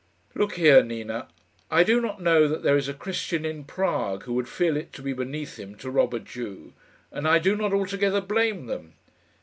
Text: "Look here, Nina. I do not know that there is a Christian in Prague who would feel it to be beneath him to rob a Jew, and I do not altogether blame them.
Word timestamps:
"Look 0.33 0.53
here, 0.53 0.81
Nina. 0.81 1.27
I 1.69 1.83
do 1.83 2.01
not 2.01 2.19
know 2.19 2.47
that 2.47 2.63
there 2.63 2.75
is 2.75 2.87
a 2.89 2.93
Christian 2.95 3.45
in 3.45 3.63
Prague 3.65 4.23
who 4.23 4.33
would 4.33 4.49
feel 4.49 4.75
it 4.75 4.91
to 4.93 5.03
be 5.03 5.13
beneath 5.13 5.59
him 5.59 5.75
to 5.75 5.91
rob 5.91 6.15
a 6.15 6.19
Jew, 6.19 6.73
and 7.11 7.27
I 7.27 7.37
do 7.37 7.55
not 7.55 7.71
altogether 7.71 8.19
blame 8.19 8.65
them. 8.65 8.93